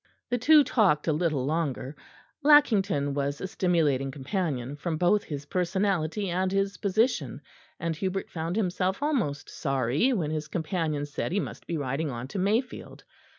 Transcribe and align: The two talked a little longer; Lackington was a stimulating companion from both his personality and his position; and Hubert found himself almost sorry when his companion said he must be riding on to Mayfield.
The 0.31 0.39
two 0.39 0.63
talked 0.63 1.07
a 1.07 1.13
little 1.13 1.45
longer; 1.45 1.95
Lackington 2.41 3.13
was 3.13 3.39
a 3.39 3.45
stimulating 3.45 4.09
companion 4.09 4.75
from 4.75 4.97
both 4.97 5.23
his 5.25 5.45
personality 5.45 6.27
and 6.31 6.51
his 6.51 6.77
position; 6.77 7.39
and 7.79 7.95
Hubert 7.95 8.31
found 8.31 8.55
himself 8.55 9.03
almost 9.03 9.47
sorry 9.47 10.11
when 10.11 10.31
his 10.31 10.47
companion 10.47 11.05
said 11.05 11.31
he 11.31 11.39
must 11.39 11.67
be 11.67 11.77
riding 11.77 12.09
on 12.09 12.27
to 12.29 12.39
Mayfield. 12.39 13.03